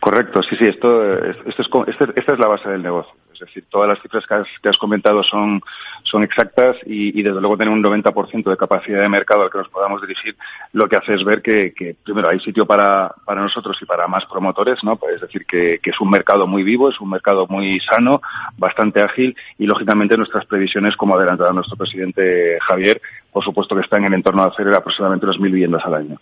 Correcto, 0.00 0.42
sí, 0.42 0.56
sí, 0.56 0.66
esto, 0.66 1.02
esto 1.24 1.84
es, 1.86 1.88
este, 1.88 2.18
esta 2.18 2.32
es 2.32 2.38
la 2.38 2.48
base 2.48 2.68
del 2.68 2.82
negocio. 2.82 3.12
Es 3.32 3.40
decir, 3.40 3.64
todas 3.68 3.88
las 3.88 4.00
cifras 4.00 4.26
que 4.26 4.34
has, 4.34 4.48
que 4.60 4.68
has 4.68 4.76
comentado 4.78 5.22
son, 5.22 5.60
son 6.02 6.24
exactas 6.24 6.76
y, 6.86 7.22
desde 7.22 7.40
luego 7.40 7.56
tener 7.56 7.72
un 7.72 7.82
90% 7.82 8.50
de 8.50 8.56
capacidad 8.56 9.00
de 9.00 9.08
mercado 9.08 9.42
al 9.42 9.50
que 9.50 9.58
nos 9.58 9.68
podamos 9.68 10.00
dirigir, 10.02 10.36
lo 10.72 10.88
que 10.88 10.96
hace 10.96 11.14
es 11.14 11.24
ver 11.24 11.40
que, 11.40 11.72
que 11.72 11.94
primero, 12.02 12.28
hay 12.28 12.40
sitio 12.40 12.66
para, 12.66 13.14
para 13.24 13.40
nosotros 13.40 13.78
y 13.80 13.84
para 13.84 14.08
más 14.08 14.24
promotores, 14.26 14.82
¿no? 14.82 14.96
Pues 14.96 15.16
es 15.16 15.20
decir, 15.20 15.46
que, 15.46 15.78
es 15.82 16.00
un 16.00 16.10
mercado 16.10 16.46
muy 16.46 16.64
vivo, 16.64 16.88
es 16.88 17.00
un 17.00 17.10
mercado 17.10 17.46
muy 17.48 17.80
sano, 17.80 18.20
bastante 18.56 19.00
ágil 19.00 19.36
y, 19.56 19.66
lógicamente, 19.66 20.16
nuestras 20.16 20.44
previsiones, 20.46 20.96
como 20.96 21.14
ha 21.14 21.18
adelantado 21.18 21.52
nuestro 21.52 21.76
presidente 21.76 22.58
Javier, 22.60 23.00
por 23.32 23.44
supuesto 23.44 23.74
que 23.74 23.82
están 23.82 24.00
en 24.00 24.06
el 24.06 24.14
entorno 24.14 24.42
de 24.42 24.48
hacer 24.48 24.68
aproximadamente 24.74 25.26
unas 25.26 25.38
mil 25.38 25.52
viviendas 25.52 25.84
al 25.84 25.94
año 25.94 26.18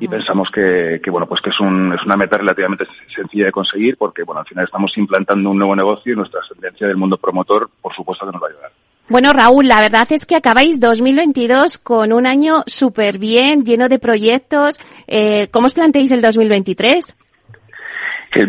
y 0.00 0.08
pensamos 0.08 0.50
que, 0.50 1.00
que, 1.02 1.10
bueno 1.10 1.26
pues 1.26 1.40
que 1.40 1.50
es, 1.50 1.60
un, 1.60 1.92
es 1.92 2.02
una 2.04 2.16
meta 2.16 2.38
relativamente 2.38 2.86
sencilla 3.14 3.46
de 3.46 3.52
conseguir 3.52 3.96
porque 3.96 4.22
bueno 4.22 4.40
al 4.40 4.46
final 4.46 4.64
estamos 4.64 4.96
implantando 4.96 5.50
un 5.50 5.58
nuevo 5.58 5.76
negocio 5.76 6.12
y 6.12 6.16
nuestra 6.16 6.40
ascendencia 6.40 6.86
del 6.86 6.96
mundo 6.96 7.16
promotor 7.16 7.70
por 7.80 7.94
supuesto 7.94 8.26
que 8.26 8.32
nos 8.32 8.42
va 8.42 8.46
a 8.48 8.50
ayudar. 8.50 8.70
Bueno, 9.08 9.32
Raúl, 9.32 9.68
la 9.68 9.80
verdad 9.80 10.08
es 10.10 10.26
que 10.26 10.34
acabáis 10.34 10.80
2022 10.80 11.78
con 11.78 12.12
un 12.12 12.26
año 12.26 12.64
súper 12.66 13.18
bien, 13.18 13.64
lleno 13.64 13.88
de 13.88 14.00
proyectos. 14.00 14.80
Eh, 15.06 15.46
¿Cómo 15.52 15.68
os 15.68 15.74
planteáis 15.74 16.10
el 16.10 16.20
2023? 16.20 17.16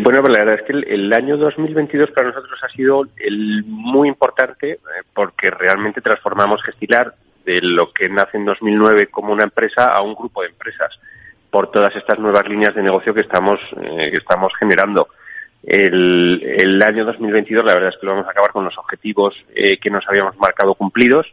Bueno, 0.00 0.20
la 0.22 0.40
verdad 0.40 0.56
es 0.56 0.62
que 0.66 0.72
el, 0.72 0.84
el, 0.84 1.12
año 1.12 1.36
2022 1.36 2.10
para 2.10 2.28
nosotros 2.28 2.58
ha 2.62 2.68
sido 2.68 3.04
el 3.16 3.64
muy 3.64 4.08
importante 4.08 4.72
eh, 4.72 4.78
porque 5.14 5.50
realmente 5.50 6.00
transformamos 6.00 6.62
Gestilar 6.62 7.14
de 7.48 7.62
lo 7.62 7.94
que 7.94 8.10
nace 8.10 8.36
en 8.36 8.44
2009 8.44 9.06
como 9.06 9.32
una 9.32 9.44
empresa 9.44 9.84
a 9.84 10.02
un 10.02 10.14
grupo 10.14 10.42
de 10.42 10.48
empresas 10.48 11.00
por 11.50 11.70
todas 11.70 11.96
estas 11.96 12.18
nuevas 12.18 12.46
líneas 12.46 12.74
de 12.74 12.82
negocio 12.82 13.14
que 13.14 13.22
estamos, 13.22 13.58
eh, 13.80 14.10
que 14.10 14.18
estamos 14.18 14.52
generando. 14.58 15.08
El, 15.62 16.42
el, 16.42 16.82
año 16.82 17.06
2022, 17.06 17.64
la 17.64 17.72
verdad 17.72 17.88
es 17.88 17.96
que 17.96 18.04
lo 18.04 18.12
vamos 18.12 18.26
a 18.26 18.32
acabar 18.32 18.52
con 18.52 18.66
los 18.66 18.76
objetivos 18.76 19.34
eh, 19.54 19.78
que 19.78 19.88
nos 19.88 20.06
habíamos 20.06 20.36
marcado 20.36 20.74
cumplidos. 20.74 21.26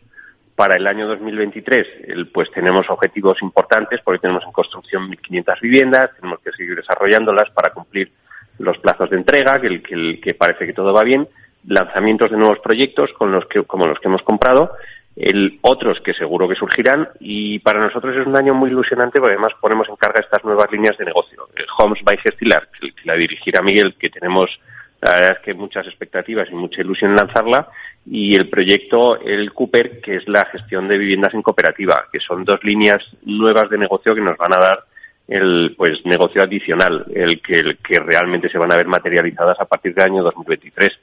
Para 0.55 0.77
el 0.77 0.88
año 0.88 1.05
2023, 1.05 1.88
el, 2.07 2.27
pues 2.27 2.50
tenemos 2.50 2.89
objetivos 2.89 3.41
importantes 3.41 4.00
porque 4.01 4.22
tenemos 4.22 4.45
en 4.45 4.53
construcción 4.53 5.12
1.500 5.12 5.60
viviendas, 5.60 6.12
tenemos 6.15 6.39
que 6.39 6.53
seguir 6.53 6.77
desarrollándolas 6.77 7.50
para 7.50 7.72
cumplir 7.72 8.10
los 8.60 8.77
plazos 8.77 9.10
de 9.10 9.17
entrega, 9.17 9.60
que, 9.60 9.81
que, 9.81 10.22
que 10.22 10.34
parece 10.34 10.65
que 10.65 10.72
todo 10.72 10.93
va 10.93 11.03
bien, 11.03 11.27
lanzamientos 11.67 12.31
de 12.31 12.38
nuevos 12.38 12.60
proyectos 12.60 13.12
con 13.17 13.34
los 13.34 13.45
que, 13.48 13.63
como 13.63 13.86
los 13.86 14.00
que 14.00 14.07
hemos 14.07 14.22
comprado 14.22 14.72
el, 15.15 15.60
otros 15.62 16.01
que 16.01 16.13
seguro 16.13 16.48
que 16.48 16.55
surgirán 16.55 17.07
y 17.19 17.60
para 17.60 17.79
nosotros 17.79 18.15
es 18.17 18.27
un 18.27 18.36
año 18.36 18.53
muy 18.53 18.69
ilusionante 18.69 19.19
porque 19.19 19.34
además 19.34 19.53
ponemos 19.62 19.88
en 19.88 19.95
carga 19.95 20.22
estas 20.22 20.43
nuevas 20.43 20.69
líneas 20.72 20.98
de 20.98 21.05
negocio. 21.05 21.48
El 21.55 21.65
Homes 21.77 22.03
by 22.03 22.17
Gestilar, 22.17 22.67
que, 22.79 22.91
la 23.05 23.15
dirigirá 23.15 23.62
Miguel, 23.62 23.95
que 23.98 24.10
tenemos 24.10 24.50
la 25.01 25.13
verdad 25.13 25.31
es 25.38 25.39
que 25.39 25.53
muchas 25.53 25.86
expectativas 25.86 26.50
y 26.50 26.55
mucha 26.55 26.81
ilusión 26.81 27.12
en 27.12 27.17
lanzarla 27.17 27.69
y 28.05 28.36
el 28.36 28.50
proyecto 28.50 29.19
El 29.19 29.53
Cooper, 29.53 30.01
que 30.01 30.15
es 30.15 30.27
la 30.27 30.45
gestión 30.45 30.88
de 30.88 30.98
viviendas 30.98 31.34
en 31.34 31.41
cooperativa, 31.41 32.07
que 32.12 32.19
son 32.19 32.43
dos 32.43 32.63
líneas 32.63 33.03
nuevas 33.24 33.69
de 33.69 33.77
negocio 33.77 34.15
que 34.15 34.22
nos 34.22 34.38
van 34.38 34.53
a 34.53 34.57
dar 34.57 34.84
el 35.27 35.75
pues 35.77 36.05
negocio 36.05 36.41
adicional, 36.41 37.05
el 37.13 37.41
que, 37.41 37.55
el 37.55 37.77
que 37.77 38.00
realmente 38.00 38.50
se 38.50 38.57
van 38.57 38.72
a 38.72 38.77
ver 38.77 38.88
materializadas 38.88 39.60
a 39.60 39.65
partir 39.65 39.93
del 39.93 40.12
año 40.12 40.24
2023 40.24 41.00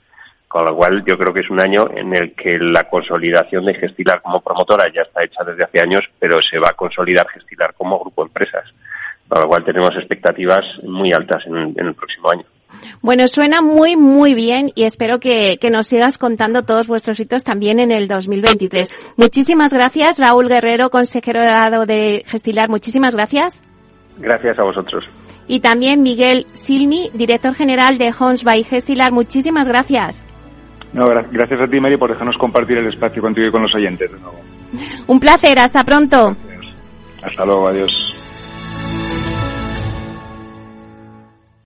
con 0.52 0.66
lo 0.66 0.76
cual 0.76 1.02
yo 1.06 1.16
creo 1.16 1.32
que 1.32 1.40
es 1.40 1.48
un 1.48 1.62
año 1.62 1.86
en 1.96 2.14
el 2.14 2.34
que 2.34 2.58
la 2.58 2.82
consolidación 2.82 3.64
de 3.64 3.72
Gestilar 3.72 4.20
como 4.20 4.42
promotora 4.42 4.86
ya 4.94 5.00
está 5.00 5.24
hecha 5.24 5.42
desde 5.44 5.64
hace 5.64 5.82
años, 5.82 6.04
pero 6.18 6.40
se 6.42 6.58
va 6.58 6.68
a 6.68 6.76
consolidar 6.76 7.26
Gestilar 7.28 7.72
como 7.72 7.98
grupo 7.98 8.22
de 8.22 8.28
empresas, 8.28 8.64
con 9.26 9.40
lo 9.40 9.48
cual 9.48 9.64
tenemos 9.64 9.96
expectativas 9.96 10.60
muy 10.82 11.10
altas 11.10 11.46
en, 11.46 11.56
en 11.56 11.86
el 11.86 11.94
próximo 11.94 12.30
año. 12.30 12.44
Bueno, 13.00 13.28
suena 13.28 13.62
muy, 13.62 13.96
muy 13.96 14.34
bien 14.34 14.72
y 14.74 14.82
espero 14.82 15.20
que, 15.20 15.56
que, 15.58 15.70
nos 15.70 15.86
sigas 15.86 16.18
contando 16.18 16.64
todos 16.64 16.86
vuestros 16.86 17.18
hitos 17.18 17.44
también 17.44 17.80
en 17.80 17.90
el 17.90 18.06
2023. 18.06 19.14
Muchísimas 19.16 19.72
gracias, 19.72 20.18
Raúl 20.18 20.48
Guerrero, 20.48 20.90
consejero 20.90 21.40
de 21.86 22.24
Gestilar. 22.26 22.68
Muchísimas 22.68 23.14
gracias. 23.14 23.62
Gracias 24.18 24.58
a 24.58 24.64
vosotros. 24.64 25.02
Y 25.48 25.60
también 25.60 26.02
Miguel 26.02 26.46
Silmi, 26.52 27.10
director 27.14 27.54
general 27.54 27.96
de 27.96 28.12
Homes 28.18 28.44
by 28.44 28.64
Gestilar. 28.64 29.12
Muchísimas 29.12 29.66
gracias. 29.66 30.26
No, 30.92 31.06
gracias 31.06 31.60
a 31.60 31.68
ti, 31.68 31.80
Mary, 31.80 31.96
por 31.96 32.10
dejarnos 32.10 32.36
compartir 32.36 32.78
el 32.78 32.88
espacio 32.88 33.22
contigo 33.22 33.46
y 33.46 33.50
con 33.50 33.62
los 33.62 33.74
oyentes 33.74 34.12
de 34.12 34.18
nuevo. 34.18 34.38
Un 35.06 35.18
placer, 35.18 35.58
hasta 35.58 35.84
pronto. 35.84 36.36
Gracias. 36.46 36.74
Hasta 37.22 37.44
luego, 37.44 37.68
adiós. 37.68 38.16